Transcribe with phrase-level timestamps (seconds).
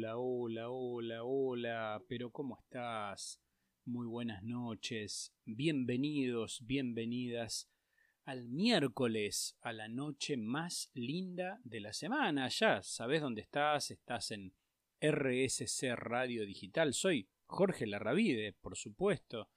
[0.00, 3.38] Hola, hola, hola, hola, pero ¿cómo estás?
[3.84, 7.68] Muy buenas noches, bienvenidos, bienvenidas
[8.24, 12.48] al miércoles, a la noche más linda de la semana.
[12.48, 14.54] Ya sabes dónde estás, estás en
[15.02, 16.94] RSC Radio Digital.
[16.94, 19.50] Soy Jorge Larravide, por supuesto.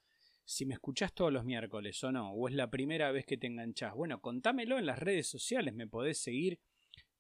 [0.44, 3.48] Si me escuchás todos los miércoles o no, o es la primera vez que te
[3.48, 6.60] enganchás, bueno, contámelo en las redes sociales, me podés seguir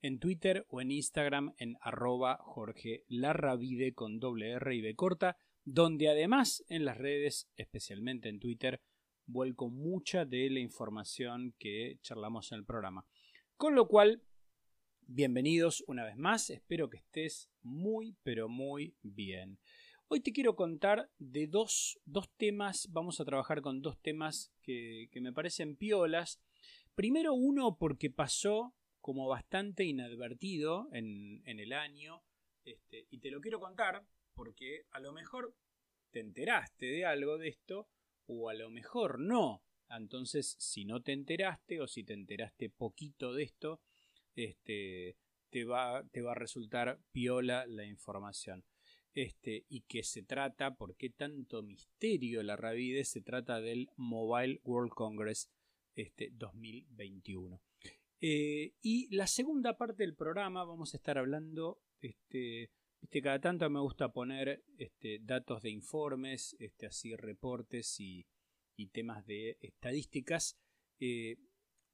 [0.03, 5.37] en Twitter o en Instagram en arroba Jorge Larravide con doble R y B corta,
[5.63, 8.81] donde además en las redes, especialmente en Twitter,
[9.25, 13.05] vuelco mucha de la información que charlamos en el programa.
[13.55, 14.21] Con lo cual,
[15.07, 19.57] bienvenidos una vez más, espero que estés muy, pero muy bien.
[20.09, 21.97] Hoy te quiero contar de dos,
[22.35, 26.41] temas, vamos a trabajar con dos temas que, me parecen piolas.
[26.93, 32.23] Primero uno porque pasó como bastante inadvertido en, el año.
[32.63, 34.01] Este, y te lo quiero contar
[34.33, 35.53] porque a lo mejor
[36.09, 37.89] te enteraste de algo de esto
[38.27, 39.61] o a lo mejor no.
[39.89, 43.81] Entonces, si no te enteraste o si te enteraste poquito de esto,
[44.35, 45.17] este,
[45.49, 48.63] te, va, te va a resultar piola la información.
[49.13, 53.03] Este, y que se trata, ¿por qué tanto misterio la rabide?
[53.03, 55.51] Se trata del Mobile World Congress
[55.93, 57.61] este, 2021.
[58.25, 62.71] Eh, y la segunda parte del programa vamos a estar hablando, este,
[63.21, 68.25] cada tanto me gusta poner este, datos de informes, este, así reportes y,
[68.93, 70.57] temas de estadísticas.
[71.01, 71.35] Eh,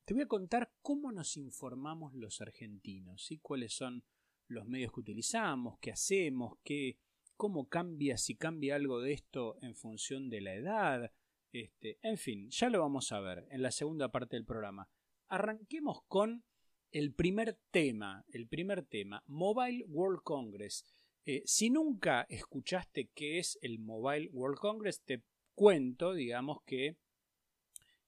[0.05, 4.03] te voy a contar cómo nos informamos los argentinos, y cuáles son
[4.47, 6.99] los medios que utilizamos, qué hacemos, qué,
[7.37, 11.11] cómo cambia, si cambia algo de esto en función de la edad.
[11.51, 14.87] En fin, ya lo vamos a ver en la segunda parte del programa
[15.29, 16.43] arranquemos con
[16.91, 20.85] el primer tema, el primer tema, Mobile World Congress.
[21.25, 26.97] Eh, si nunca escuchaste qué es el Mobile World Congress, te cuento, digamos que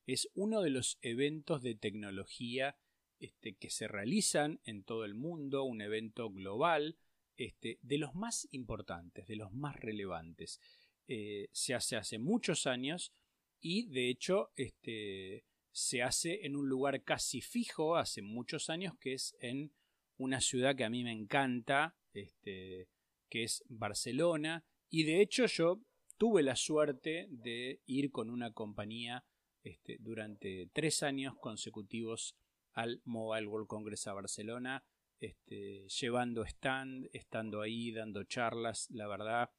[0.07, 2.75] es uno de los eventos de tecnología
[3.19, 6.97] este, que se realizan en todo el mundo, un evento global,
[7.37, 10.59] este, de los más importantes, de los más relevantes.
[11.07, 13.13] Eh, se hace hace muchos años
[13.59, 19.13] y de hecho este, se hace en un lugar casi fijo hace muchos años, que
[19.13, 19.71] es en
[20.17, 22.89] una ciudad que a mí me encanta, este,
[23.29, 24.65] que es Barcelona.
[24.89, 25.81] Y de hecho yo
[26.17, 29.25] tuve la suerte de ir con una compañía
[29.63, 32.35] este, durante tres años consecutivos
[32.73, 34.83] al Mobile World Congress a Barcelona,
[35.19, 38.89] este, llevando stand, estando ahí, dando charlas.
[38.91, 39.51] La verdad,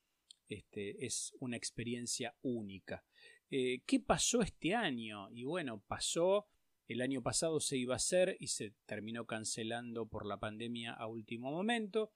[0.48, 3.04] este, es una experiencia única.
[3.54, 5.28] Eh, ¿Qué pasó este año?
[5.30, 6.46] Y bueno, pasó,
[6.88, 11.06] el año pasado se iba a hacer y se terminó cancelando por la pandemia a
[11.06, 12.12] último momento.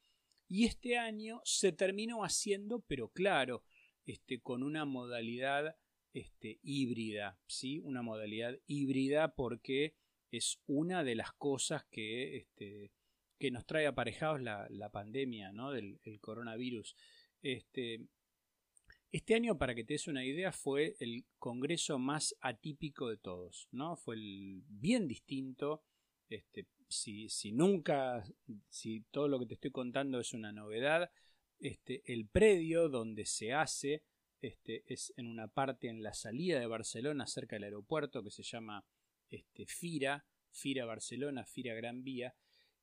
[0.48, 3.64] Y este año se terminó haciendo, pero claro,
[4.06, 5.76] este, con una modalidad
[6.14, 7.80] este, híbrida, ¿sí?
[7.80, 9.94] Una modalidad híbrida porque
[10.30, 12.92] es una de las cosas que, este,
[13.38, 15.70] que nos trae aparejados la, pandemia ¿no?
[15.70, 16.96] del coronavirus.
[17.42, 18.06] Este,
[19.16, 23.66] este año, para que te des una idea, fue el congreso más atípico de todos,
[23.72, 23.96] ¿no?
[23.96, 25.82] Fue el bien distinto.
[26.28, 28.24] Este, si, si nunca,
[28.68, 31.10] si todo lo que te estoy contando es una novedad,
[31.58, 34.02] este, el predio donde se hace
[34.42, 38.42] este, es en una parte en la salida de Barcelona, cerca del aeropuerto, que se
[38.42, 38.84] llama
[39.30, 42.34] este, FIRA, FIRA Barcelona, FIRA Gran Vía,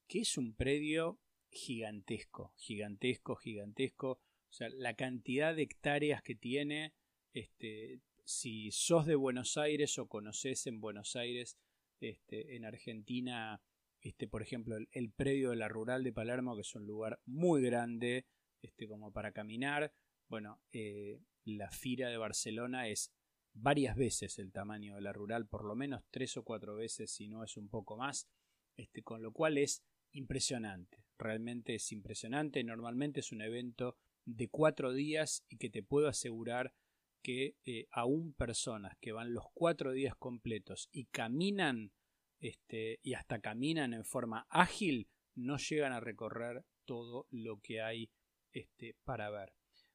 [0.08, 1.20] que es un predio
[1.52, 4.20] gigantesco, gigantesco, gigantesco
[4.54, 6.94] o sea, la cantidad de hectáreas que tiene,
[7.34, 11.58] este, si sos de Buenos Aires o conoces en Buenos Aires,
[12.00, 13.64] este, en Argentina,
[14.00, 17.64] este, por ejemplo, el, predio de la Rural de Palermo, que es un lugar muy
[17.64, 18.28] grande,
[18.62, 19.92] este, como para caminar.
[20.30, 23.12] Bueno, eh, la Fira de Barcelona es
[23.54, 27.28] varias veces el tamaño de la Rural, por lo menos tres o cuatro veces, si
[27.28, 28.30] no es un poco más,
[28.78, 32.64] este, con lo cual es impresionante, realmente es impresionante.
[32.64, 36.74] Normalmente es un evento de cuatro días y que te puedo asegurar
[37.22, 41.94] que eh, aún personas que van los cuatro días completos y caminan
[42.40, 48.12] este, y hasta caminan en forma ágil, no llegan a recorrer todo lo que hay
[48.52, 49.54] este, para ver.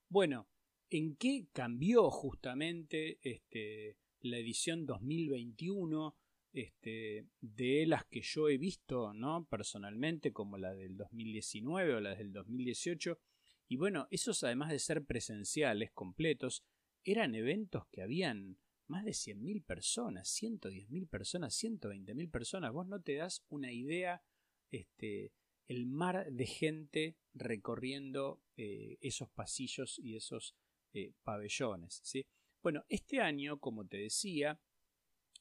[0.08, 0.48] Bueno,
[0.88, 6.16] ¿en qué cambió justamente este, la edición 2021
[6.54, 9.46] este, de las que yo he visto ¿no?
[9.46, 13.19] personalmente, como la del 2019 o la del 2018?
[13.68, 16.64] Y bueno, esos además de ser presenciales completos,
[17.04, 22.72] eran eventos que habían más de 100.000 personas, 110.000 personas, 120.000 personas.
[22.72, 24.22] Vos no te das una idea
[24.70, 25.32] este,
[25.68, 30.56] el mar de gente recorriendo eh, esos pasillos y esos
[30.94, 32.00] eh, pabellones.
[32.02, 32.26] ¿sí?
[32.62, 34.60] Bueno, este año, como te decía,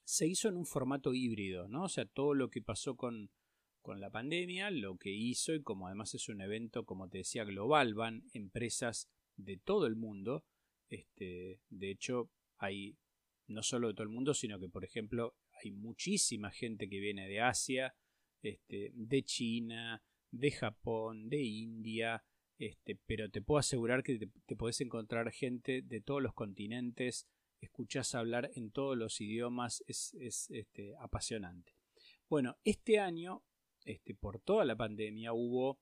[0.04, 1.84] se hizo en un formato híbrido, ¿no?
[1.84, 3.32] O sea, todo lo que pasó con,
[3.88, 7.46] con la pandemia, lo que hizo, y como además es un evento, como te decía,
[7.46, 10.44] global, van empresas de todo el mundo.
[10.90, 12.98] Este, de hecho, hay
[13.48, 17.30] no solo de todo el mundo, sino que, por ejemplo, hay muchísima gente que viene
[17.30, 17.96] de Asia,
[18.42, 22.26] este, de China, de Japón, de India,
[22.58, 27.26] este, pero te puedo asegurar que te, te podés encontrar gente de todos los continentes,
[27.62, 31.78] escuchás hablar en todos los idiomas, es, es este, apasionante.
[32.28, 33.46] Bueno, este año,
[33.88, 35.80] este, por toda la pandemia, hubo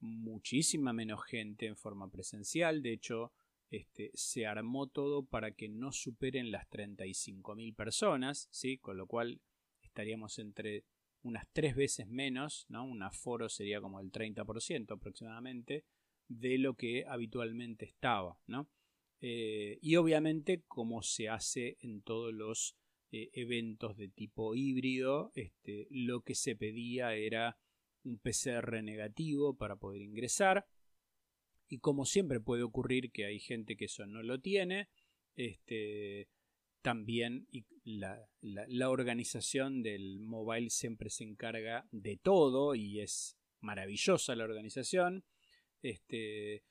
[0.00, 3.32] muchísima menos gente en forma presencial, de hecho,
[3.70, 8.78] este, se armó todo para que no superen las 35.000 personas, ¿sí?
[8.78, 9.40] con lo cual
[9.82, 10.84] estaríamos entre
[11.22, 12.84] unas tres veces menos, ¿no?
[12.84, 15.84] un aforo sería como el 30% aproximadamente,
[16.28, 18.38] de lo que habitualmente estaba.
[18.46, 18.68] ¿no?
[19.20, 22.76] Eh, y obviamente, como se hace en todos los
[23.10, 27.58] eh, eventos de tipo híbrido, este, lo que se pedía era
[28.04, 30.66] un PCR negativo para poder ingresar.
[31.68, 34.88] Y como siempre puede ocurrir que hay gente que eso no lo tiene,
[35.36, 36.28] este,
[36.82, 37.46] también
[37.84, 45.24] la, la, organización del mobile siempre se encarga de todo y es maravillosa la organización.
[45.82, 46.64] Este,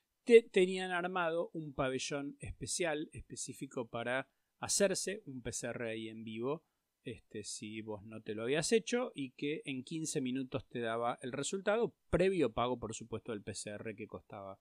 [0.51, 4.27] tenían armado un pabellón especial, específico para
[4.59, 6.63] hacerse un PCR ahí en vivo,
[7.03, 11.17] este, si vos no te lo habías hecho, y que en 15 minutos te daba
[11.21, 14.59] el resultado, previo pago, por supuesto, del PCR que costaba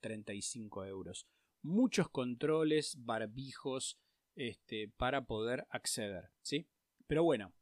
[0.00, 1.26] 35 euros.
[1.62, 3.98] Muchos controles, barbijos,
[4.36, 6.68] este, para poder acceder, ¿sí?
[7.08, 7.52] Pero bueno,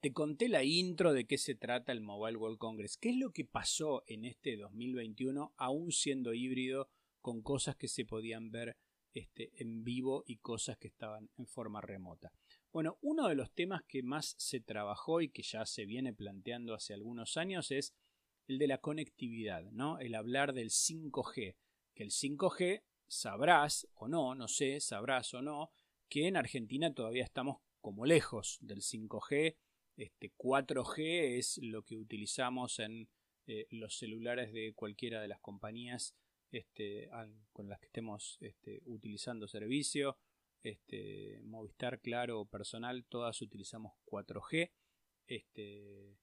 [0.00, 2.96] te conté la intro de qué se trata el Mobile World Congress.
[2.98, 6.90] ¿Qué es lo que pasó en este 2021, aún siendo híbrido,
[7.20, 8.76] con cosas que se podían ver
[9.14, 12.32] este, en vivo y cosas que estaban en forma remota?
[12.72, 16.74] Bueno, uno de los temas que más se trabajó y que ya se viene planteando
[16.74, 17.94] hace algunos años es
[18.46, 19.98] el de la conectividad, ¿no?
[19.98, 21.56] El hablar del 5G,
[21.94, 25.70] que el 5G sabrás o no, no sé, sabrás o no,
[26.08, 29.56] que en Argentina todavía estamos como lejos del 5G.
[29.96, 33.08] Este 4G es lo que utilizamos en
[33.46, 36.14] eh, los celulares de cualquiera de las compañías
[36.50, 37.08] este,
[37.52, 40.18] con las que estemos este, utilizando servicio.
[40.62, 44.70] Este, Movistar, Claro, Personal, todas utilizamos 4G.
[45.26, 46.18] Este,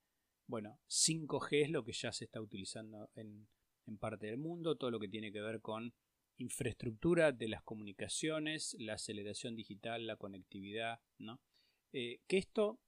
[0.45, 3.47] bueno, 5G es lo que ya se está utilizando en,
[3.85, 5.93] en parte del mundo, todo lo que tiene que ver con
[6.37, 11.41] infraestructura de las comunicaciones, la aceleración digital, la conectividad, ¿no?
[11.93, 12.79] Eh, que esto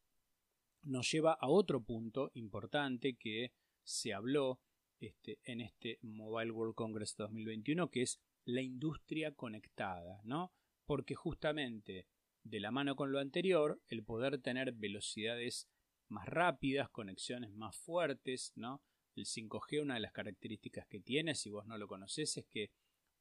[0.83, 3.53] nos lleva a otro punto importante que
[3.83, 4.59] se habló
[4.99, 10.51] este, en este Mobile World Congress 2021, que es la industria conectada, ¿no?
[10.85, 12.07] Porque justamente
[12.43, 15.69] de la mano con lo anterior, el poder tener velocidades
[16.07, 18.81] más rápidas, conexiones más fuertes, ¿no?
[19.15, 22.71] El 5G, una de las características que tiene, si vos no lo conoces, es que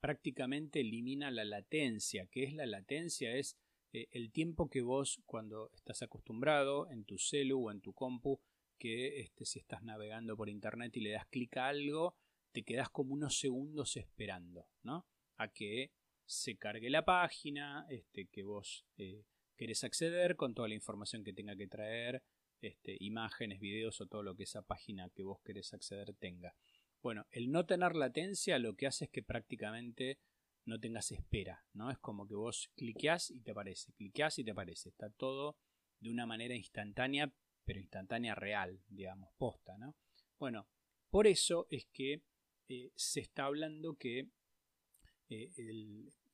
[0.00, 2.26] prácticamente elimina la latencia.
[2.30, 3.34] ¿Qué es la latencia?
[3.34, 3.56] Es
[3.92, 8.40] eh, el tiempo que vos, cuando estás acostumbrado en tu celu o en tu compu,
[8.78, 12.16] que este, si estás navegando por internet y le das clic a algo,
[12.52, 15.06] te quedas como unos segundos esperando, ¿no?
[15.36, 15.92] A que
[16.24, 19.24] se cargue la página, este, que vos eh,
[19.56, 22.22] querés acceder con toda la información que tenga que traer,
[22.60, 26.54] este, imágenes, videos o todo lo que esa página que vos querés acceder tenga.
[27.02, 30.18] Bueno, el no tener latencia lo que hace es que prácticamente
[30.64, 31.90] no tengas espera, ¿no?
[31.90, 34.90] Es como que vos cliqueás y te aparece, cliqueás y te aparece.
[34.90, 35.56] Está todo
[36.00, 37.32] de una manera instantánea,
[37.68, 39.94] pero instantánea real, digamos, posta, ¿no?
[40.38, 40.66] Bueno,
[41.10, 42.22] por eso es que
[42.66, 44.30] eh, se está hablando que
[45.28, 45.52] eh,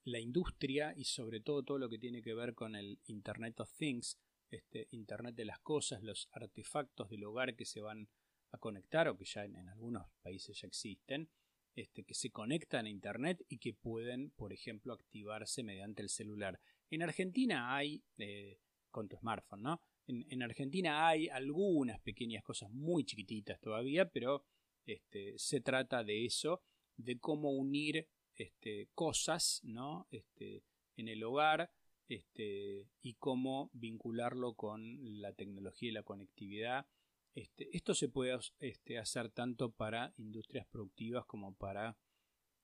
[0.05, 3.75] la industria y sobre todo todo lo que tiene que ver con el Internet of
[3.77, 4.17] Things
[4.49, 8.09] este, Internet de las cosas, los artefactos del hogar que se van
[8.53, 11.29] a conectar o que ya en, algunos países ya existen,
[11.75, 16.61] este, que se conectan a Internet y que pueden, por ejemplo, activarse mediante el celular.
[16.91, 18.61] En Argentina hay, eh,
[18.93, 19.83] con tu smartphone, ¿no?
[20.07, 24.45] En, Argentina hay algunas pequeñas cosas muy chiquititas todavía, pero
[24.87, 26.63] este, se trata de eso,
[26.97, 30.07] de cómo unir este, cosas, ¿no?
[30.11, 30.63] Este,
[30.97, 31.71] en el hogar
[32.09, 36.87] este, y cómo vincularlo con la tecnología y la conectividad.
[37.35, 41.97] Este, esto se puede este, hacer tanto para industrias productivas como para,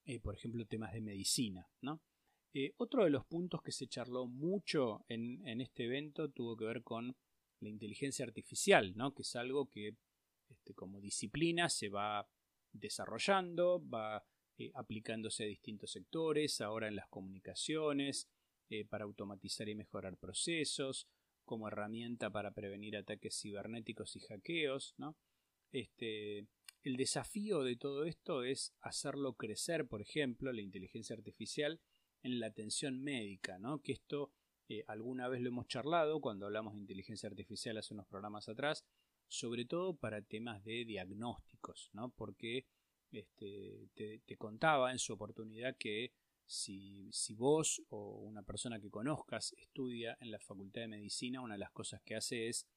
[0.04, 1.68] eh, por ejemplo, temas de medicina.
[1.80, 2.00] ¿no?
[2.52, 6.82] Eh, otro de los puntos que se charló mucho en, este evento tuvo que ver
[6.82, 7.16] con
[7.60, 9.14] la inteligencia artificial, ¿no?
[9.14, 9.96] que es algo que
[10.48, 12.28] este, como disciplina se va
[12.72, 14.24] desarrollando, va
[14.58, 18.28] eh, aplicándose a distintos sectores, ahora en las comunicaciones,
[18.68, 21.08] eh, para automatizar y mejorar procesos,
[21.44, 24.94] como herramienta para prevenir ataques cibernéticos y hackeos.
[24.98, 25.16] ¿no?
[25.72, 26.46] Este,
[26.82, 31.80] el desafío de todo esto es hacerlo crecer, por ejemplo, la inteligencia artificial
[32.22, 33.82] en la atención médica, ¿no?
[33.82, 34.32] que esto
[34.70, 38.84] eh, alguna vez lo hemos charlado cuando hablamos de inteligencia artificial hace unos programas atrás,
[39.26, 42.10] sobre todo para temas de diagnósticos, ¿no?
[42.10, 42.66] porque
[43.10, 46.12] este, te, contaba en su oportunidad que
[46.46, 51.54] si, si, vos o una persona que conozcas estudia en la Facultad de Medicina, una
[51.54, 52.68] de las cosas que hace es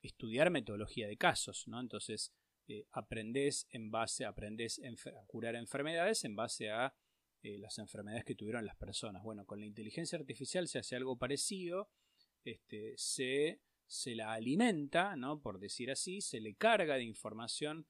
[0.00, 1.80] estudiar metodología de casos, ¿no?
[1.80, 2.32] Entonces,
[2.66, 6.94] eh, aprendés en base, aprendés a curar enfermedades en base a
[7.42, 9.22] eh, las enfermedades que tuvieron las personas.
[9.22, 11.90] Bueno, con la inteligencia artificial se hace algo parecido,
[12.44, 15.40] este, se, se la alimenta, ¿no?
[15.40, 17.86] por decir así, se le carga de información,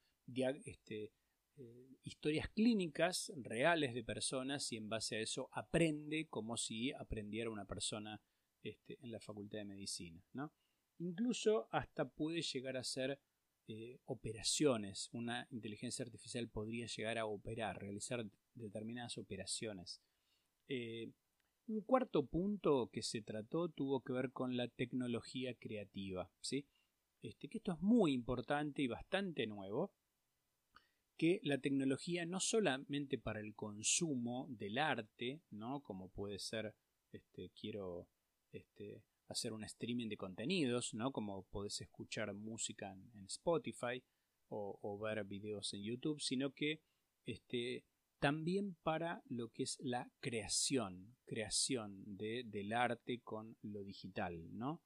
[0.65, 1.13] este,
[1.57, 7.51] eh, historias clínicas reales de personas y en base a eso aprende como si aprendiera
[7.51, 8.23] una persona
[8.63, 10.25] este, en la facultad de medicina.
[10.33, 10.53] ¿no?
[10.99, 13.21] Incluso hasta puede llegar a ser
[13.69, 15.09] eh, operaciones.
[15.12, 20.02] Una inteligencia artificial podría llegar a operar, realizar determinadas operaciones.
[20.69, 21.12] Eh,
[21.69, 26.31] un cuarto punto que se trató tuvo que ver con la tecnología creativa.
[26.40, 26.66] ¿sí?
[27.23, 29.92] Este, que esto es muy importante y bastante nuevo.
[31.16, 35.81] Que la tecnología no solamente para el consumo del arte, ¿no?
[35.83, 36.75] como puede ser,
[37.12, 38.09] este, quiero
[38.50, 41.12] este, hacer un streaming de contenidos, ¿no?
[41.12, 44.03] Como podés escuchar música en, Spotify
[44.49, 46.81] o, ver videos en YouTube, sino que
[47.25, 47.85] este,
[48.19, 54.83] también para lo que es la creación, creación de, del arte con lo digital, ¿no?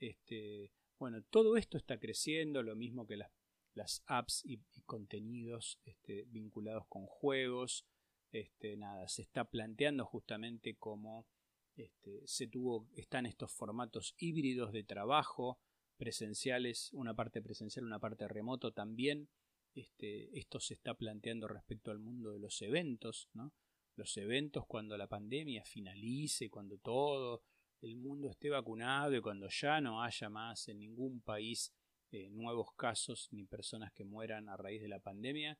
[0.00, 3.30] Este, bueno, todo esto está creciendo, lo mismo que las,
[3.74, 7.86] las apps y, contenidos este, vinculados con juegos.
[8.32, 11.26] Este, nada, se está planteando justamente como
[11.76, 15.58] este, se tuvo, están estos formatos híbridos de trabajo,
[15.96, 19.28] presenciales, una parte presencial, una parte remoto también.
[19.74, 23.52] Este, esto se está planteando respecto al mundo de los eventos, ¿no?
[23.96, 27.42] Los eventos cuando la pandemia finalice, cuando todo
[27.80, 31.72] el mundo esté vacunado y cuando ya no haya más en ningún país
[32.10, 35.58] eh, nuevos casos ni personas que mueran a raíz de la pandemia,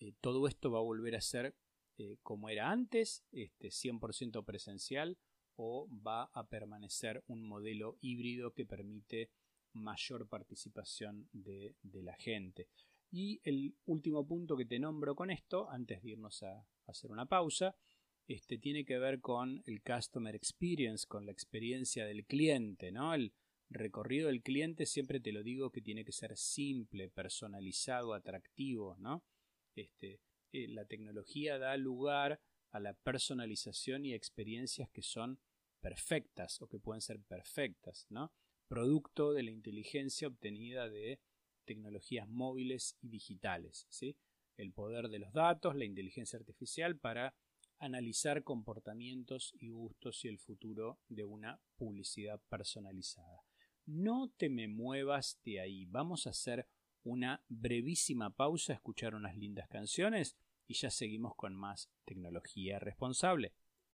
[0.00, 1.56] eh, todo esto va a volver a ser
[1.96, 5.16] eh, como era antes, este, 100% presencial
[5.56, 9.30] o va a permanecer un modelo híbrido que permite
[9.72, 12.68] mayor participación de, la gente.
[13.10, 17.26] Y el último punto que te nombro con esto, antes de irnos a, hacer una
[17.26, 17.74] pausa,
[18.26, 23.14] este, tiene que ver con el customer experience, con la experiencia del cliente, ¿no?
[23.14, 23.32] El
[23.70, 29.24] recorrido del cliente siempre te lo digo que tiene que ser simple, personalizado, atractivo, ¿no?
[29.74, 30.20] Este,
[30.52, 32.40] eh, la tecnología da lugar
[32.74, 35.38] a la personalización y experiencias que son
[35.80, 38.32] perfectas o que pueden ser perfectas, ¿no?
[38.66, 41.20] Producto de la inteligencia obtenida de
[41.64, 44.16] tecnologías móviles y digitales, ¿sí?
[44.56, 47.36] El poder de los datos, la inteligencia artificial para
[47.78, 53.44] analizar comportamientos y gustos y el futuro de una publicidad personalizada.
[53.86, 55.84] No te me muevas de ahí.
[55.86, 56.66] Vamos a hacer
[57.04, 63.52] una brevísima pausa, escuchar unas lindas canciones y ya seguimos con más tecnología responsable.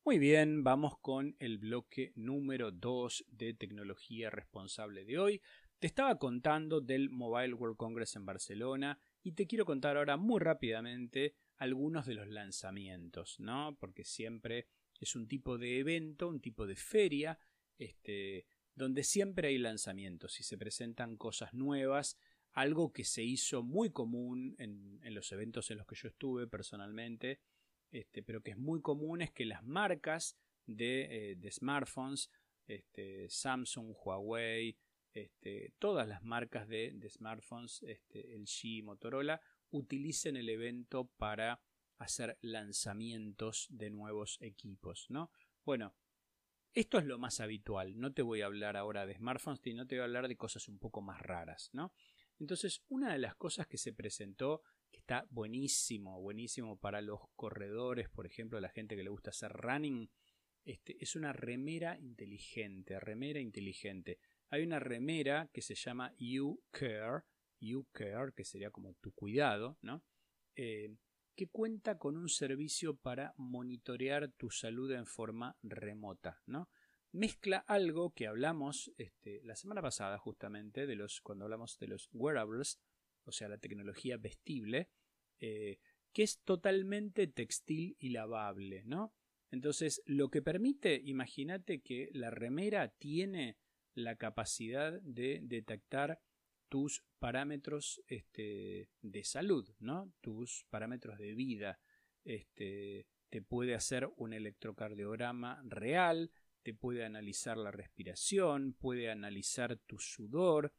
[0.04, 5.42] Muy bien, vamos con el bloque número 2 de tecnología responsable de hoy.
[5.78, 10.40] Te estaba contando del Mobile World Congress en Barcelona y te quiero contar ahora muy
[10.40, 13.76] rápidamente algunos de los lanzamientos, ¿no?
[13.80, 14.68] Porque siempre
[15.00, 17.38] es un tipo de evento, un tipo de feria,
[17.76, 22.16] este, donde siempre hay lanzamientos y se presentan cosas nuevas,
[22.56, 27.38] algo que se hizo muy común en, los eventos en los que yo estuve personalmente,
[27.90, 32.30] este, pero que es muy común es que las marcas de, eh, smartphones,
[32.66, 34.78] este, Samsung, Huawei,
[35.12, 39.38] este, todas las marcas de, smartphones, este, LG, Motorola,
[39.70, 41.60] utilicen el evento para
[41.98, 45.30] hacer lanzamientos de nuevos equipos, ¿no?
[45.62, 45.94] Bueno,
[46.72, 47.98] esto es lo más habitual.
[48.00, 50.68] No te voy a hablar ahora de smartphones, sino te voy a hablar de cosas
[50.68, 51.92] un poco más raras, ¿no?
[52.38, 58.26] Entonces, una de las cosas que se presentó está buenísimo, buenísimo para los corredores, por
[58.26, 60.10] ejemplo, la gente que le gusta hacer running.
[60.64, 64.18] Este, es una remera inteligente, remera inteligente.
[64.50, 67.22] Hay una remera que se llama You Care,
[67.92, 70.02] Care, que sería como tu cuidado, ¿no?
[70.56, 70.96] Eh,
[71.36, 76.68] que cuenta con un servicio para monitorear tu salud en forma remota, ¿no?
[77.16, 82.10] Mezcla algo que hablamos este, la semana pasada justamente de los cuando hablamos de los
[82.12, 82.78] wearables
[83.26, 84.88] o sea, la tecnología vestible,
[85.40, 85.78] eh,
[86.12, 89.12] que es totalmente textil y lavable, ¿no?
[89.50, 93.58] Entonces, lo que permite, imagínate que la remera tiene
[93.94, 96.20] la capacidad de detectar
[96.68, 100.12] tus parámetros este, de salud, ¿no?
[100.20, 101.80] Tus parámetros de vida.
[102.24, 106.30] Este, te puede hacer un electrocardiograma real,
[106.66, 110.72] te puede analizar la respiración, puede analizar tu sudor,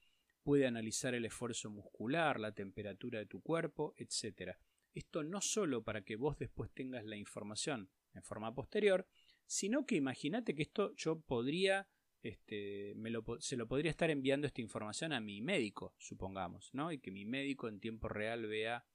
[0.44, 4.58] puede analizar el esfuerzo muscular, la temperatura de tu cuerpo, etc.
[4.94, 9.08] Esto no solo para que vos después tengas la información en forma posterior,
[9.46, 11.88] sino que imagínate que esto yo podría,
[12.22, 12.94] este,
[13.39, 16.91] se lo podría estar enviando esta información a mi médico, supongamos, ¿no?
[16.91, 18.86] Y que mi médico en tiempo real vea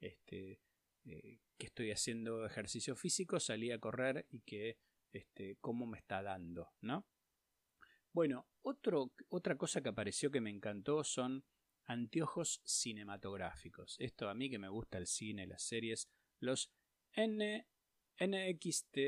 [0.00, 0.60] este,
[1.06, 4.76] eh, que estoy haciendo ejercicio físico, salí a correr y que
[5.12, 7.06] este, cómo me está dando, ¿no?
[8.12, 11.44] Bueno, otro, otra cosa que apareció que me encantó son
[11.84, 13.96] anteojos cinematográficos.
[13.98, 16.70] Esto a mí que me gusta el cine, las series, los
[17.14, 17.66] N,
[18.20, 18.98] NXT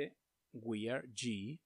[0.53, 1.61] Wear G,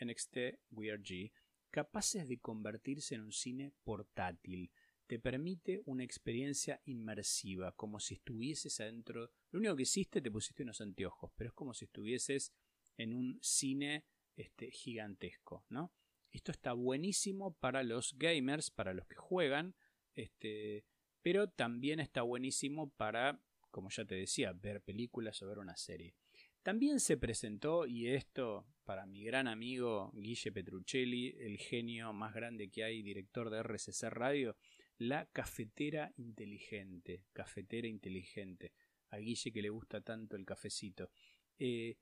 [0.00, 0.36] NXT
[0.70, 1.32] Wear G,
[1.70, 4.72] capaces de convertirse en un cine portátil.
[5.06, 9.30] Te permite una experiencia inmersiva, como si estuvieses adentro.
[9.50, 12.52] Lo único que hiciste, te pusiste unos anteojos, pero es como si estuvieses
[12.96, 14.04] en un cine
[14.36, 15.92] este, gigantesco, ¿no?
[16.30, 19.74] Esto está buenísimo para los gamers, para los que juegan,
[20.14, 20.84] este,
[21.22, 26.14] pero también está buenísimo para, como ya te decía, ver películas o ver una serie.
[26.62, 32.70] También se presentó, y esto para mi gran amigo Guille Petruccelli, el genio más grande
[32.70, 34.56] que hay, director de RCC Radio,
[34.98, 37.24] la cafetera inteligente.
[37.32, 38.72] Cafetera inteligente.
[39.10, 41.10] A Guille que le gusta tanto el cafecito.
[41.58, 41.96] Eh,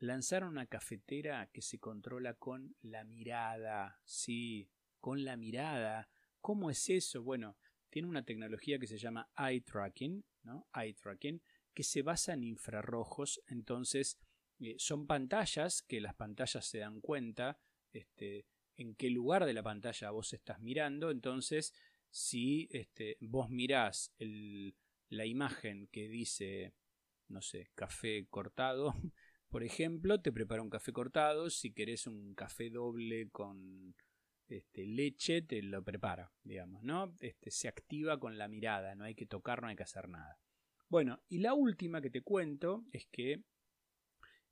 [0.00, 6.08] lanzaron una cafetera que se controla con la mirada, sí, con la mirada.
[6.40, 7.22] ¿Cómo es eso?
[7.22, 7.56] Bueno,
[7.90, 10.66] tiene una tecnología que se llama eye tracking, ¿no?
[10.74, 11.42] Eye tracking,
[11.74, 14.18] que se basa en infrarrojos, entonces
[14.58, 17.58] eh, son pantallas que las pantallas se dan cuenta
[17.92, 21.74] este, en qué lugar de la pantalla vos estás mirando, entonces
[22.08, 24.12] si este, vos mirás
[25.08, 26.74] la imagen que dice,
[27.28, 28.94] no sé, café cortado,
[29.50, 33.96] Por ejemplo, te prepara un café cortado, si querés un café doble con
[34.46, 37.16] este, leche, te lo prepara, digamos, ¿no?
[37.20, 40.38] Este, se activa con la mirada, no hay que tocar, no hay que hacer nada.
[40.88, 43.42] Bueno, y la última que te cuento es que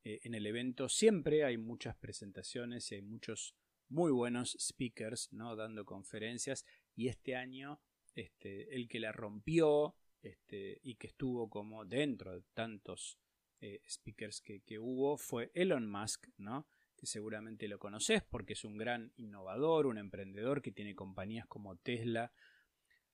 [0.03, 3.55] eh, en el evento siempre hay muchas presentaciones y hay muchos
[3.89, 5.55] muy buenos speakers, ¿no?
[5.55, 6.65] Dando conferencias
[6.97, 7.81] y este año
[8.15, 13.19] este, el que la rompió este, y que estuvo como dentro de tantos
[13.61, 16.67] eh, speakers que, hubo fue Elon Musk, ¿no?
[16.97, 21.77] que seguramente lo conoces porque es un gran innovador, un emprendedor que tiene compañías como
[21.77, 22.33] Tesla,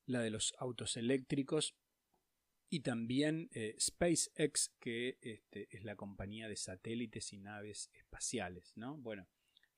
[0.07, 1.75] la de los autos eléctricos,
[2.69, 8.73] y también eh, SpaceX, que este, es la compañía de satélites y naves espaciales.
[8.77, 8.97] ¿no?
[8.97, 9.29] Bueno,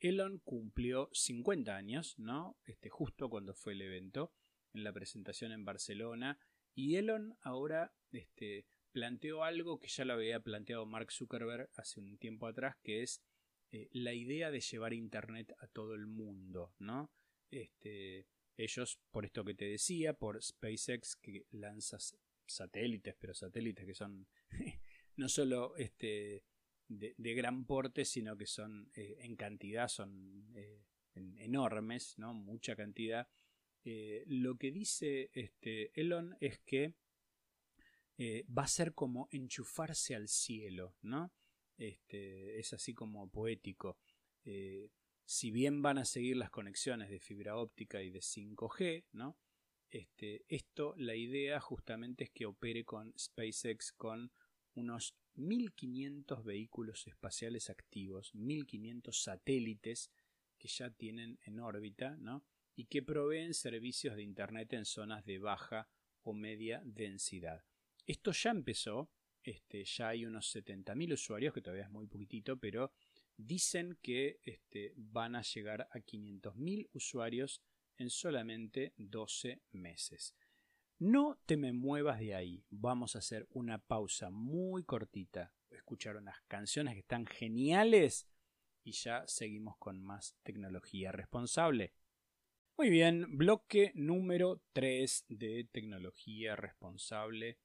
[0.01, 2.59] Elon cumplió 50 años, ¿no?
[2.65, 4.33] Este, justo cuando fue el evento,
[4.73, 6.39] en la presentación en Barcelona,
[6.75, 12.17] y Elon ahora este, planteó algo que ya lo había planteado Mark Zuckerberg hace un
[12.17, 13.23] tiempo atrás, que es
[13.71, 17.13] eh, la idea de llevar Internet a todo el mundo, ¿no?
[17.51, 21.99] Este, ellos, por esto que te decía, por SpaceX, que lanza
[22.47, 24.29] satélites, pero satélites que son
[25.17, 26.47] no solo este,
[26.89, 30.81] de, gran porte, sino que son eh, en cantidad, son eh,
[31.15, 32.33] enormes, ¿no?
[32.33, 33.29] Mucha cantidad.
[33.85, 36.95] lo que dice este, Elon es que
[38.19, 41.33] eh, va a ser como enchufarse al cielo, ¿no?
[41.77, 43.99] Este, es así como poético.
[44.45, 44.91] Eh,
[45.25, 49.37] si bien van a seguir las conexiones de fibra óptica y de 5G, ¿no?
[49.91, 54.33] Este, esto, la idea justamente es que opere con SpaceX con
[54.75, 60.11] unos 1500 vehículos espaciales activos, 1500 satélites
[60.59, 62.45] que ya tienen en órbita, ¿no?
[62.75, 65.89] Y que proveen servicios de Internet en zonas de baja
[66.23, 67.65] o media densidad.
[68.07, 69.11] Esto ya empezó,
[69.43, 72.93] este, ya hay unos 70.000 usuarios, que todavía es muy poquitito, pero
[73.37, 77.63] dicen que este, van a llegar a 500.000 usuarios
[77.99, 80.37] en solamente 12 meses.
[80.99, 86.41] No te me muevas de ahí, vamos a hacer una pausa muy cortita, escuchar unas
[86.49, 88.29] canciones que están geniales
[88.85, 91.93] y ya seguimos con más tecnología responsable.
[92.79, 97.59] Muy bien, bloque número 3 de tecnología responsable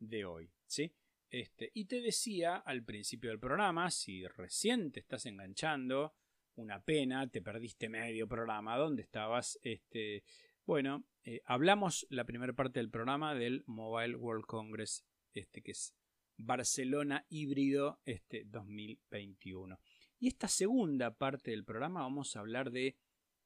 [0.00, 0.50] de hoy.
[0.66, 0.92] ¿sí?
[1.28, 6.14] Este, y te decía al principio del programa, si recién te estás enganchando,
[6.56, 9.58] una pena, te perdiste medio programa, donde estabas?
[9.62, 10.24] Este,
[10.66, 15.94] Bueno, eh, hablamos la primera parte del programa del Mobile World Congress, este que es
[16.36, 19.78] Barcelona híbrido este 2021.
[20.18, 22.96] Y esta segunda parte del programa vamos a hablar de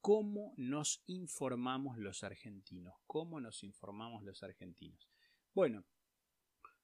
[0.01, 2.95] cómo nos informamos los argentinos.
[3.07, 5.09] ¿Cómo nos informamos los argentinos?
[5.55, 5.85] Bueno,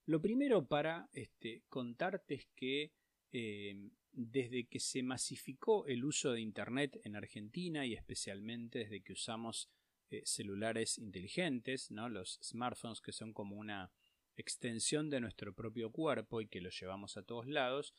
[0.07, 2.93] lo primero para este, contarte es que
[3.33, 9.13] eh, desde que se masificó el uso de Internet en Argentina y especialmente desde que
[9.13, 9.71] usamos
[10.11, 12.09] eh, celulares inteligentes, ¿no?
[12.09, 13.93] los smartphones que son como una
[14.37, 17.95] extensión de nuestro propio cuerpo y que lo llevamos a todos lados,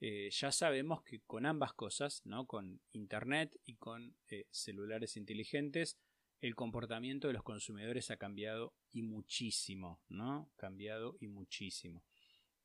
[0.00, 2.46] eh, ya sabemos que con ambas cosas, ¿no?
[2.46, 4.16] con Internet y con
[4.50, 5.98] celulares inteligentes,
[6.42, 10.50] el comportamiento de los consumidores ha cambiado y muchísimo, ¿no?
[10.56, 12.04] Cambiado y muchísimo.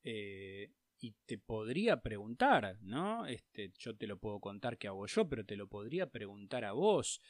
[0.04, 3.28] Eh, y te podría preguntar, ¿no?
[3.28, 6.72] Este, yo te lo puedo contar que hago yo, pero te lo podría preguntar a
[6.72, 7.22] vos.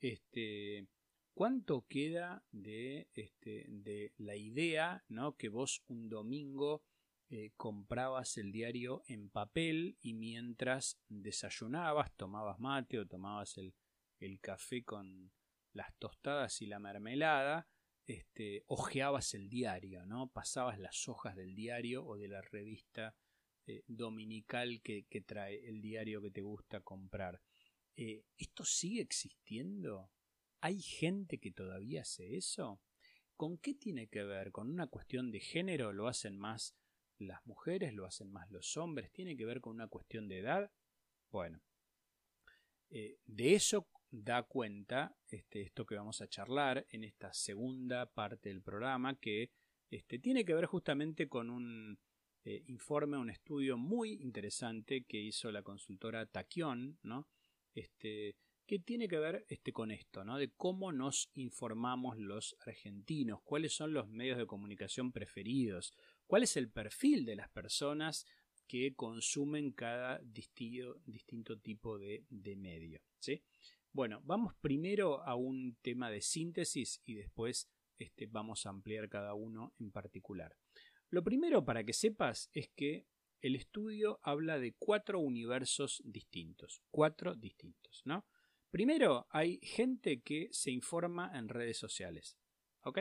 [0.00, 0.88] Este,
[1.34, 5.36] ¿Cuánto queda de, este, de la idea ¿no?
[5.36, 6.82] que vos un domingo
[7.28, 13.74] eh, comprabas el diario en papel y mientras desayunabas, tomabas mate o tomabas el,
[14.18, 15.30] el café con
[15.72, 17.68] las tostadas y la mermelada,
[18.06, 20.28] este, hojeabas el diario, ¿no?
[20.28, 23.14] Pasabas las hojas del diario o de la revista
[23.66, 27.40] eh, dominical que, que, trae el diario que te gusta comprar.
[27.96, 30.10] Eh, ¿Esto sigue existiendo?
[30.60, 32.80] ¿Hay gente que todavía hace eso?
[33.36, 34.52] ¿Con qué tiene que ver?
[34.52, 35.92] ¿Con una cuestión de género?
[35.92, 36.74] ¿Lo hacen más
[37.18, 37.94] las mujeres?
[37.94, 39.12] ¿Lo hacen más los hombres?
[39.12, 40.70] ¿Tiene que ver con una cuestión de edad?
[41.30, 41.62] Bueno,
[42.90, 48.48] eh, de eso da cuenta este, esto que vamos a charlar en esta segunda parte
[48.48, 49.50] del programa que
[49.90, 51.98] este, tiene que ver justamente con un
[52.44, 57.28] eh, informe, un estudio muy interesante que hizo la consultora Taquión, ¿no?
[57.74, 58.36] Este,
[58.70, 60.38] que tiene que ver este, con esto, ¿no?
[60.38, 65.92] de cómo nos informamos los argentinos, cuáles son los medios de comunicación preferidos,
[66.28, 68.26] cuál es el perfil de las personas
[68.68, 73.00] que consumen cada distinto, distinto tipo de, de medio.
[73.18, 73.42] ¿sí?
[73.92, 79.34] Bueno, vamos primero a un tema de síntesis y después este, vamos a ampliar cada
[79.34, 80.56] uno en particular.
[81.08, 83.08] Lo primero para que sepas es que
[83.40, 88.26] el estudio habla de cuatro universos distintos, cuatro distintos, ¿no?
[88.70, 92.38] Primero, hay gente que se informa en redes sociales.
[92.82, 93.00] ¿Ok?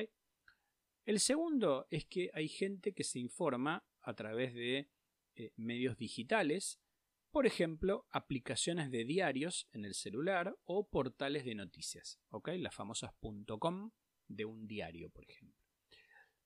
[1.05, 4.89] El segundo es que hay gente que se informa a través de
[5.35, 6.79] eh, medios digitales,
[7.31, 12.49] por ejemplo, aplicaciones de diarios en el celular o portales de noticias, ¿ok?
[12.57, 13.11] Las famosas
[13.59, 13.91] .com
[14.27, 15.63] de un diario, por ejemplo.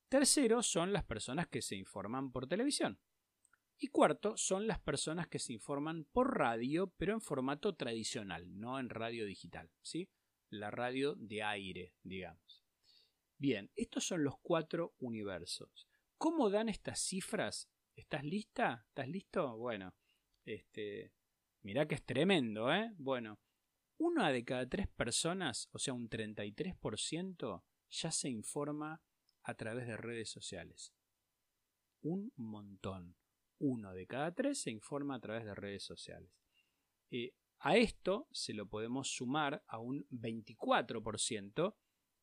[0.09, 2.99] Tercero son las personas que se informan por televisión.
[3.79, 8.79] Y cuarto, son las personas que se informan por radio, pero en formato tradicional, no
[8.79, 10.09] en radio digital, ¿sí?
[10.49, 12.63] La radio de aire, digamos.
[13.37, 15.87] Bien, estos son los cuatro universos.
[16.17, 17.69] ¿Cómo dan estas cifras?
[17.95, 18.85] ¿Estás lista?
[18.87, 19.57] ¿Estás listo?
[19.57, 19.93] Bueno,
[20.45, 21.11] este,
[21.61, 22.91] mirá que es tremendo, ¿eh?
[22.97, 23.39] Bueno,
[23.97, 29.01] una de cada tres personas, o sea, un 33%, ya se informa
[29.43, 30.93] a través de redes sociales.
[32.01, 33.15] Un montón
[33.63, 36.29] uno de cada tres se informa a través de redes sociales.
[37.11, 41.75] Eh, a esto se lo podemos sumar a un 24%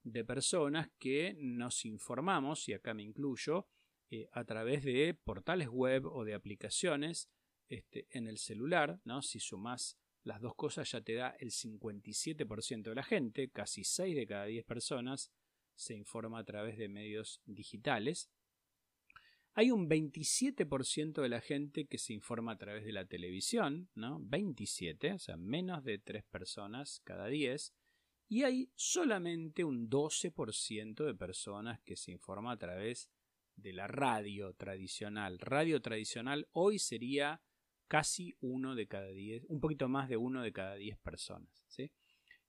[0.03, 3.69] de personas que nos informamos, y acá me incluyo,
[4.11, 7.31] eh, a través de portales web o de aplicaciones
[7.71, 9.01] este, en el celular.
[9.05, 9.23] ¿no?
[9.23, 14.15] Si sumas las dos cosas ya te da el 57% de la gente, casi 6
[14.15, 15.33] de cada 10 personas
[15.75, 18.31] se informa a través de medios digitales.
[19.55, 24.19] Hay un 27% de la gente que se informa a través de la televisión, ¿no?
[24.23, 27.73] 27, o sea, menos de 3 personas cada 10.
[28.29, 33.11] Y hay solamente un 12% de personas que se informa a través
[33.57, 35.39] de la radio tradicional.
[35.39, 37.43] Radio tradicional hoy sería
[37.91, 41.51] casi uno de cada 10, un poquito más de uno de cada 10 personas.
[41.67, 41.91] ¿sí?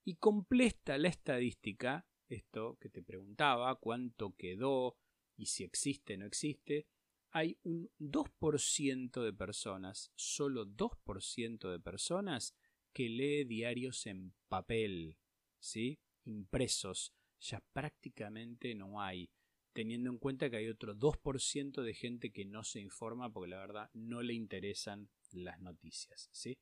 [0.04, 4.96] Y completa la estadística, esto que te preguntaba, cuánto quedó
[5.36, 6.86] y si existe o no existe,
[7.32, 12.54] hay un 2% de personas, solo 2% de personas
[12.92, 15.18] que lee diarios en papel,
[15.58, 15.98] ¿sí?
[16.24, 17.16] impresos.
[17.40, 19.28] Ya prácticamente no hay,
[19.72, 23.58] teniendo en cuenta que hay otro 2% de gente que no se informa porque la
[23.58, 26.28] verdad no le interesan las noticias.
[26.32, 26.58] ¿sí?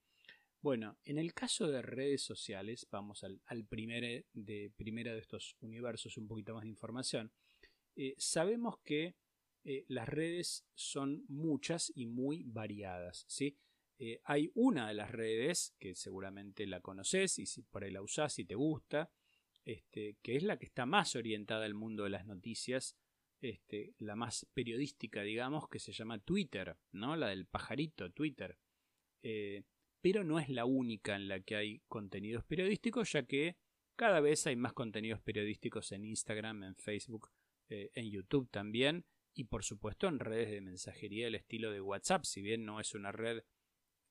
[0.60, 6.16] Bueno, en el caso de redes sociales, vamos al, primer de, primera de estos universos,
[6.18, 7.32] un poquito más de información.
[7.96, 9.16] Eh, sabemos que
[9.64, 13.24] eh, las redes son muchas y muy variadas.
[13.28, 13.56] ¿sí?
[13.98, 18.02] Eh, hay una de las redes que seguramente la conoces y si por ahí la
[18.02, 19.10] usás y te gusta,
[19.64, 22.96] este, que es la que está más orientada al mundo de las noticias,
[23.40, 27.16] este, la más periodística, digamos, que se llama Twitter, ¿no?
[27.16, 28.58] La del pajarito, Twitter.
[29.22, 29.62] Eh,
[30.00, 33.56] pero no es la única en la que hay contenidos periodísticos, ya que
[33.96, 37.30] cada vez hay más contenidos periodísticos en Instagram, en Facebook,
[37.68, 42.24] eh, en YouTube también, y por supuesto en redes de mensajería del estilo de WhatsApp,
[42.24, 43.42] si bien no es una red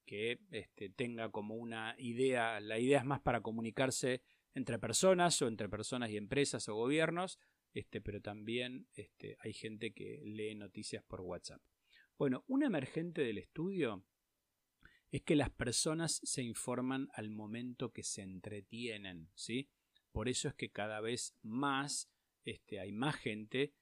[0.05, 4.21] que este, tenga como una idea, la idea es más para comunicarse
[4.55, 7.39] entre personas o entre personas y empresas o gobiernos,
[7.73, 11.61] este, pero también este, hay gente que lee noticias por WhatsApp.
[12.17, 14.05] Bueno, un emergente del estudio
[15.11, 19.69] es que las personas se informan al momento que se entretienen, ¿sí?
[20.11, 22.11] Por eso es que cada vez más
[22.45, 23.73] este, hay más gente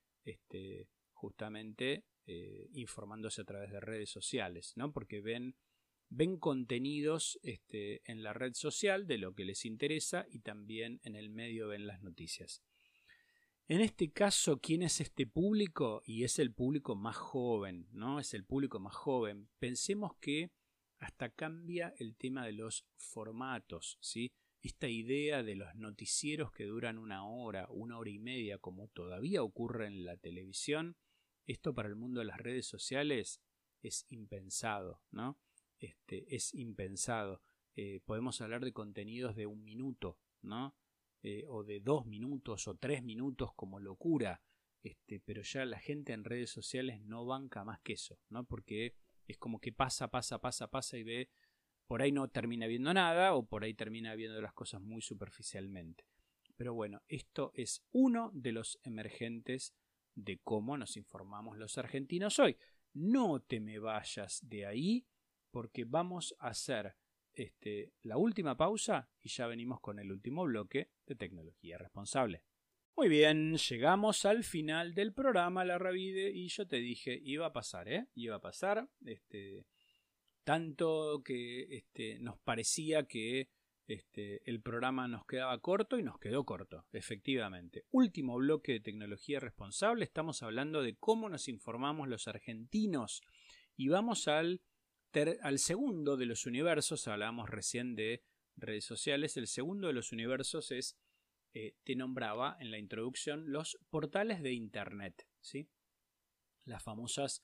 [1.13, 4.91] justamente eh, informándose a través de redes sociales, ¿no?
[4.91, 5.55] Porque ven,
[6.09, 11.29] ven contenidos en la red social de lo que les interesa y también en el
[11.29, 12.61] medio ven las noticias.
[13.69, 16.01] En este caso, ¿quién es este público?
[16.05, 18.17] Y es el público más joven, ¿no?
[18.17, 19.49] Es el público más joven.
[19.59, 20.51] Pensemos que
[20.99, 24.31] hasta cambia el tema de los formatos, ¿sí?
[24.61, 29.43] Esta idea de los noticieros que duran una hora, una hora y media, como todavía
[29.43, 30.95] ocurre en la televisión,
[31.45, 33.41] esto para el mundo de las redes sociales
[33.81, 35.37] es impensado, ¿no?
[35.79, 37.41] Este, es impensado.
[37.75, 40.73] Eh, podemos hablar de contenidos de un minuto, ¿no?
[41.23, 44.41] Eh, o de dos minutos o tres minutos como locura,
[44.83, 48.45] este, pero ya la gente en redes sociales no banca más que eso, ¿no?
[48.45, 48.93] Porque
[49.27, 51.29] es como que pasa, pasa, pasa, pasa y ve,
[51.87, 56.05] por ahí no termina viendo nada o por ahí termina viendo las cosas muy superficialmente.
[56.55, 59.73] Pero bueno, esto es uno de los emergentes
[60.15, 62.57] de cómo nos informamos los argentinos hoy.
[62.93, 65.05] No te me vayas de ahí
[65.51, 66.95] porque vamos a hacer
[67.37, 72.43] este, la última pausa y ya venimos con el último bloque de tecnología responsable.
[72.95, 77.53] Muy bien, llegamos al final del programa, la Ravide, y yo te dije, iba a
[77.53, 78.07] pasar, ¿eh?
[78.15, 79.67] Iba a pasar, este,
[80.43, 83.49] tanto que este, nos parecía que
[83.85, 87.85] este, el programa nos quedaba corto y nos quedó corto, efectivamente.
[87.91, 93.21] Último bloque de tecnología responsable, estamos hablando de cómo nos informamos los argentinos
[93.75, 94.61] y vamos al,
[95.41, 98.23] al segundo de los universos, hablábamos recién de
[98.55, 100.97] redes sociales, el segundo de los universos es
[101.53, 105.69] eh, te nombraba en la introducción los portales de Internet, ¿sí?
[106.65, 107.43] las famosas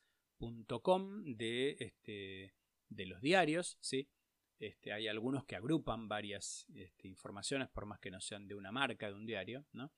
[0.82, 2.54] .com de, este,
[2.90, 4.10] de los diarios, ¿sí?
[4.60, 8.72] Este, hay algunos que agrupan varias este, informaciones, por más que no sean de una
[8.72, 9.66] marca, de un diario.
[9.74, 9.92] ¿no?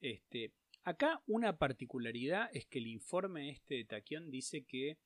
[0.00, 0.52] Este,
[0.84, 4.98] acá una particularidad es que el informe este de Taquión dice que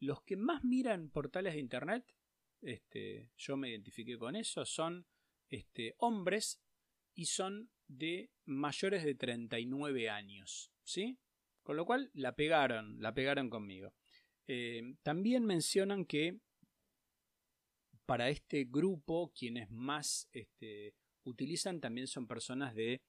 [0.00, 2.14] los que más miran portales de Internet,
[2.60, 5.06] este, yo me identifiqué con eso, son
[5.48, 6.60] este, hombres
[7.14, 11.18] y son de mayores de 39 años, ¿sí?
[11.62, 13.94] Con lo cual la pegaron, la pegaron conmigo.
[14.46, 16.40] Eh, también mencionan que
[18.04, 23.02] para este grupo quienes más este, utilizan también son personas de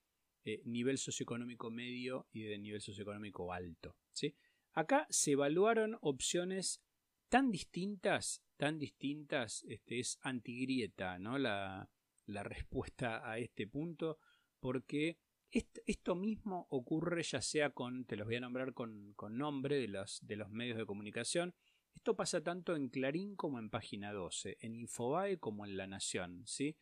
[0.44, 3.96] eh, nivel socioeconómico medio y de nivel socioeconómico alto.
[4.12, 4.36] ¿sí?
[4.78, 6.84] Acá se evaluaron opciones
[7.30, 11.40] tan distintas, tan distintas, este, es antigrieta ¿no?
[11.40, 11.90] la,
[12.28, 14.20] la respuesta a este punto
[14.60, 15.18] porque
[15.50, 20.20] esto mismo ocurre ya sea con, te los voy a nombrar con, nombre de los,
[20.22, 21.56] de los medios de comunicación,
[21.96, 26.44] esto pasa tanto en Clarín como en Página 12, en Infobae como en La Nación,
[26.46, 26.78] ¿sí?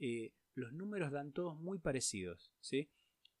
[0.00, 2.90] Eh, los números dan todos muy parecidos, ¿sí?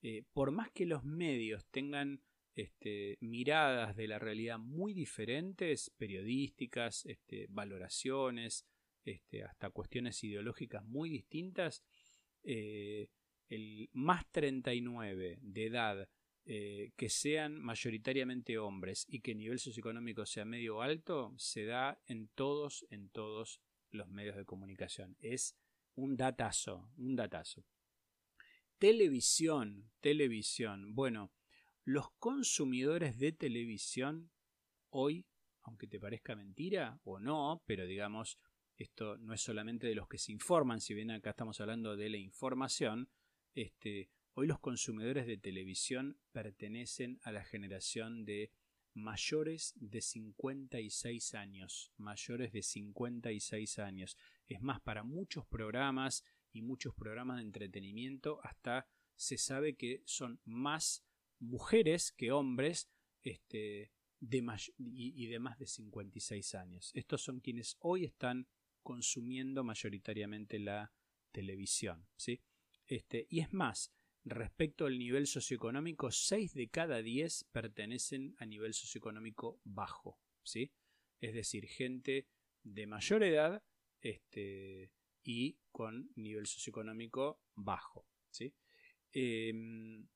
[0.00, 2.22] Eh, por más que los medios tengan
[2.58, 8.66] este, miradas de la realidad muy diferentes, periodísticas, este, valoraciones,
[9.04, 11.84] este, hasta cuestiones ideológicas muy distintas,
[12.42, 13.10] eh,
[13.48, 16.08] el más 39 de edad
[16.46, 22.02] eh, que sean mayoritariamente hombres y que el nivel socioeconómico sea medio alto, se da
[22.06, 23.60] en todos, en todos
[23.92, 25.16] los medios de comunicación.
[25.20, 25.56] Es
[25.94, 27.64] un datazo, un datazo.
[28.78, 30.96] Televisión, televisión.
[30.96, 31.30] Bueno,
[31.88, 34.30] los consumidores de televisión
[34.90, 35.24] hoy,
[35.62, 38.38] aunque te parezca mentira o no, pero digamos,
[38.76, 42.10] esto no es solamente de los que se informan, si bien acá estamos hablando de
[42.10, 43.08] la información,
[43.54, 48.52] este, hoy los consumidores de televisión pertenecen a la generación de
[48.92, 54.18] mayores de 56 años, mayores de 56 años.
[54.46, 56.22] Es más, para muchos programas
[56.52, 61.07] y muchos programas de entretenimiento hasta se sabe que son más
[61.38, 62.90] mujeres que hombres
[63.22, 64.38] este, de
[64.78, 66.90] y, y, de más de 56 años.
[66.94, 68.48] Estos son quienes hoy están
[68.82, 70.92] consumiendo mayoritariamente la
[71.32, 72.08] televisión.
[72.16, 72.40] ¿sí?
[72.86, 73.92] Este, y es más,
[74.24, 80.72] respecto al nivel socioeconómico, 6 de cada 10 pertenecen a nivel socioeconómico bajo, ¿sí?
[81.20, 82.28] Es decir, gente
[82.62, 83.62] de mayor edad
[84.00, 88.54] este, y con nivel socioeconómico bajo, ¿sí?
[89.12, 90.08] Em,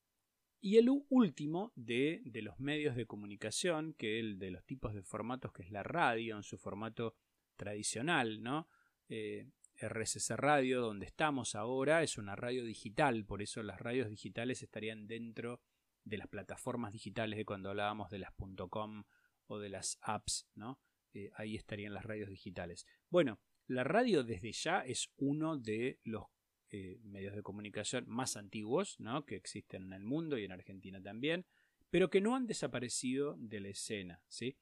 [0.63, 5.03] y el último de, de, los medios de comunicación, que el de los tipos de
[5.03, 7.17] formatos, que es la radio en su formato
[7.57, 8.69] tradicional, ¿no?
[9.09, 14.63] Eh, RSS Radio, donde estamos ahora, es una radio digital, por eso las radios digitales
[14.63, 15.61] estarían dentro
[16.05, 18.33] de las plataformas digitales de cuando hablábamos de las
[18.71, 19.03] .com
[19.49, 20.79] o de las apps, ¿no?
[21.13, 22.87] Eh, ahí estarían las radios digitales.
[23.11, 26.27] Bueno, la radio desde ya es uno de los
[26.73, 29.25] eh, medios de comunicación más antiguos, ¿no?
[29.25, 31.47] Que existen en el mundo y en Argentina también,
[31.91, 34.57] pero que no han desaparecido de la escena, ¿sí?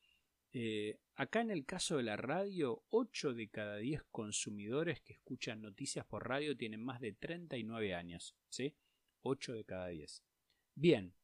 [0.52, 5.62] Eh, acá en el caso de la radio, 8 de cada 10 consumidores que escuchan
[5.62, 8.36] noticias por radio tienen más de 39 años.
[8.48, 8.74] ¿sí?
[9.22, 10.24] 8 de cada 10.
[10.74, 11.14] Bien,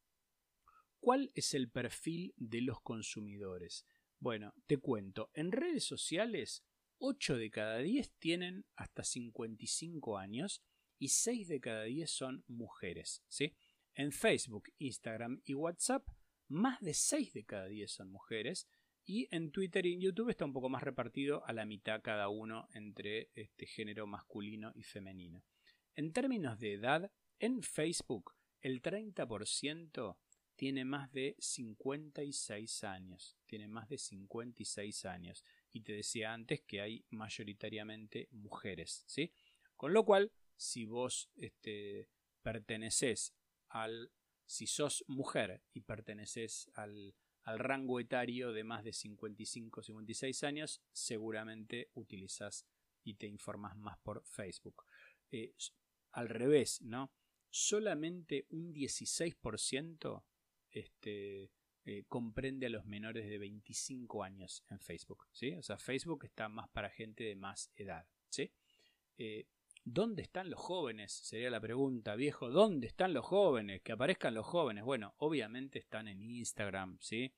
[1.01, 3.85] ¿cuál es el perfil de los consumidores?
[4.19, 6.65] Bueno, te cuento, en redes sociales
[6.99, 10.63] 8 de cada 10 tienen hasta 55 años
[10.99, 13.23] y 6 de cada 10 son mujeres.
[13.29, 13.55] ¿sí?
[13.95, 16.07] En Facebook, Instagram y WhatsApp,
[16.49, 18.69] más de 6 de cada 10 son mujeres
[19.05, 22.29] y en Twitter y en YouTube está un poco más repartido a la mitad cada
[22.29, 25.45] uno entre este género masculino y femenino.
[25.95, 30.17] En términos de edad, en Facebook el 30%
[30.57, 33.37] tiene más de 56 años.
[33.47, 35.45] Tiene más de 56 años.
[35.71, 39.33] Y te decía antes que hay mayoritariamente mujeres, ¿sí?
[39.77, 42.09] Con lo cual, si vos este,
[42.43, 43.35] perteneces
[43.69, 44.13] al...
[44.49, 47.17] Si sos mujer y perteneces al
[47.47, 52.67] al rango etario de más de 55-56 años, seguramente utilizas
[53.05, 54.85] y te informas más por Facebook.
[55.31, 55.55] Eh,
[56.11, 57.13] al revés, ¿no?
[57.49, 60.25] Solamente un 16%
[60.71, 61.53] este,
[61.85, 65.29] eh, comprende a los menores de 25 años en Facebook.
[65.31, 65.55] ¿sí?
[65.55, 68.09] O sea, Facebook está más para gente de más edad.
[68.29, 68.53] ¿sí?
[69.19, 69.47] Eh,
[69.89, 71.13] ¿Dónde están los jóvenes?
[71.13, 72.51] Sería la pregunta, viejo.
[72.51, 73.83] ¿Dónde están los jóvenes?
[73.83, 74.83] Que aparezcan los jóvenes.
[74.83, 77.33] Bueno, obviamente están en Instagram, ¿sí?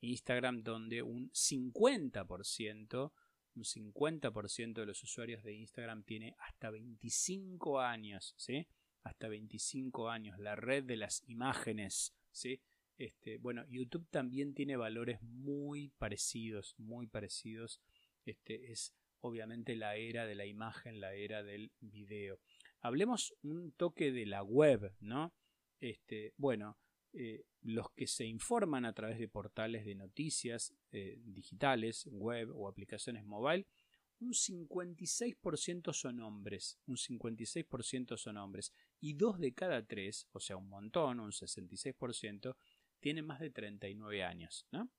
[0.00, 3.12] Instagram donde un 50%,
[3.54, 8.66] un 50% de los usuarios de Instagram tiene hasta 25 años, ¿sí?
[9.02, 12.62] Hasta 25 años, la red de las imágenes, ¿sí?
[12.96, 17.82] Este, bueno, YouTube también tiene valores muy parecidos, muy parecidos.
[18.24, 22.40] Este es obviamente la era de la imagen, la era del video.
[22.80, 25.34] Hablemos un toque de la web, ¿no?
[25.80, 26.78] Este, bueno,
[27.12, 32.68] eh, los que se informan a través de portales de noticias eh, digitales, web o
[32.68, 33.66] aplicaciones mobile,
[34.20, 40.56] un 56% son hombres, un 56% son hombres, y dos de cada tres, o sea,
[40.56, 42.54] un montón, un 66%,
[43.00, 44.90] tienen más de 39 años, ¿no?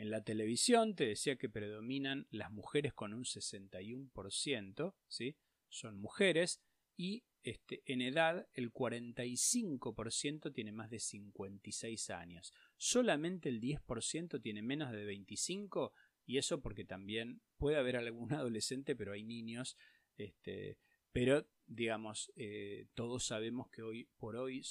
[0.00, 5.36] En la televisión te decía que predominan las mujeres con un 61%, ¿sí?
[5.68, 6.62] Son mujeres
[6.96, 12.54] y este, en edad el 45% tiene más de 56 años.
[12.78, 15.92] Solamente el 10% tiene menos de 25
[16.24, 19.76] y eso porque también puede haber algún adolescente, pero hay niños.
[20.16, 20.78] Este,
[21.12, 24.62] pero digamos, eh, todos sabemos que hoy por hoy,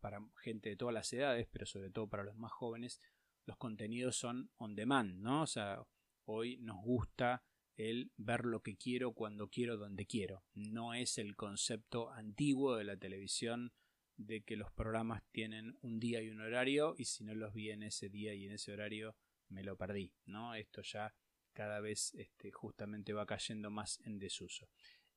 [0.00, 3.00] para gente de todas las edades, pero sobre todo para los más jóvenes,
[3.46, 5.42] los contenidos son on demand, ¿no?
[5.42, 5.82] O sea,
[6.24, 7.44] hoy nos gusta
[7.76, 10.44] el ver lo que quiero cuando quiero donde quiero.
[10.54, 13.72] No es el concepto antiguo de la televisión
[14.16, 17.70] de que los programas tienen un día y un horario y si no los vi
[17.70, 19.16] en ese día y en ese horario
[19.48, 20.54] me lo perdí, ¿no?
[20.54, 21.14] Esto ya
[21.52, 24.68] cada vez este, justamente va cayendo más en desuso.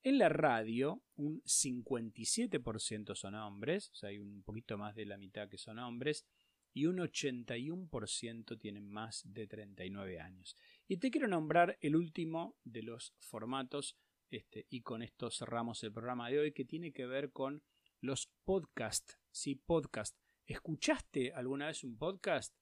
[0.04, 5.18] En la radio, un 57% son hombres, o sea, hay un poquito más de la
[5.18, 6.26] mitad que son hombres,
[6.78, 10.56] y un 81% tienen más de 39 años.
[10.88, 13.98] Y te quiero nombrar el último de los formatos,
[14.30, 17.63] este, y con esto cerramos el programa de hoy, que tiene que ver con
[18.00, 19.18] los podcasts.
[19.32, 19.56] ¿sí?
[19.56, 20.16] Podcast.
[20.46, 22.56] ¿Escuchaste alguna vez un podcast?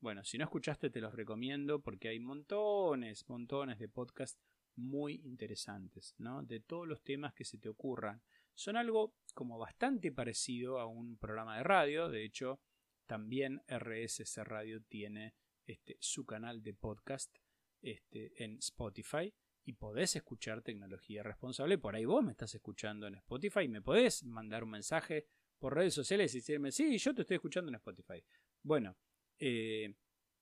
[0.00, 4.38] Bueno, si no escuchaste te los recomiendo porque hay montones, montones de podcasts
[4.76, 6.42] muy interesantes, ¿no?
[6.42, 8.20] De todos los temas que se te ocurran.
[8.52, 12.60] Son algo como bastante parecido a un programa de radio, de hecho,
[13.06, 15.34] también RSS Radio tiene
[15.66, 17.36] este, su canal de podcast
[17.80, 19.32] este, en Spotify
[19.64, 21.78] y podés escuchar tecnología responsable.
[21.78, 23.68] Por ahí vos me estás escuchando en Spotify.
[23.68, 25.26] Me podés mandar un mensaje
[25.58, 28.24] por redes sociales y decirme, sí, yo te estoy escuchando en Spotify.
[28.62, 28.96] Bueno,
[29.38, 29.94] eh,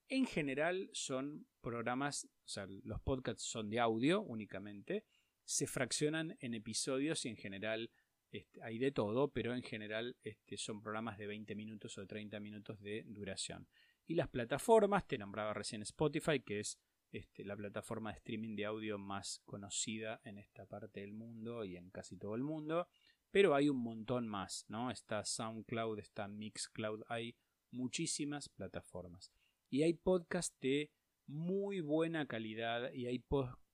[0.09, 5.05] en general son programas, o sea, los podcasts son de audio únicamente,
[5.45, 7.91] se fraccionan en episodios y en general
[8.31, 12.39] Este, hay de todo, pero en general este, son programas de 20 minutos o 30
[12.41, 13.69] minutos de duración.
[14.07, 16.79] Y las plataformas, te nombraba recién Spotify, que es
[17.13, 21.77] este, la plataforma de streaming de audio más conocida en esta parte del mundo y
[21.77, 22.89] en casi todo el mundo.
[23.33, 24.91] Pero hay un montón más, ¿no?
[24.91, 27.37] Está SoundCloud, está Mixcloud, hay
[27.71, 29.33] muchísimas plataformas.
[29.69, 30.91] Y hay podcasts de
[31.27, 33.25] muy buena calidad y hay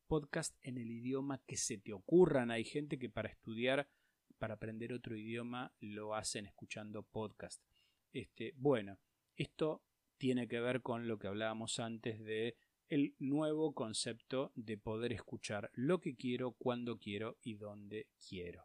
[0.06, 2.50] podcasts en el idioma que se te ocurran.
[2.50, 3.88] Hay gente que para estudiar,
[4.38, 7.62] para aprender otro idioma, lo hacen escuchando podcast.
[8.12, 8.98] Este, bueno,
[9.34, 9.82] esto
[10.16, 12.56] tiene que ver con lo que hablábamos antes de
[12.88, 18.64] el nuevo concepto de poder escuchar lo que quiero, cuando quiero y donde quiero.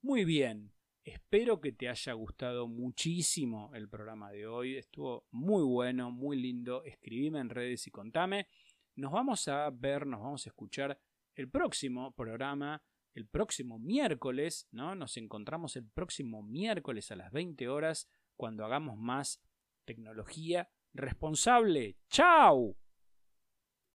[0.00, 0.72] Muy bien,
[1.04, 6.82] espero que te haya gustado muchísimo el programa de hoy, estuvo muy bueno, muy lindo,
[6.84, 8.48] escribime en redes y contame.
[8.96, 10.98] Nos vamos a ver, nos vamos a escuchar
[11.34, 12.82] el próximo programa,
[13.14, 14.94] el próximo miércoles, ¿no?
[14.94, 19.42] Nos encontramos el próximo miércoles a las 20 horas cuando hagamos más
[19.84, 21.96] tecnología responsable.
[22.08, 22.76] ¡Chao!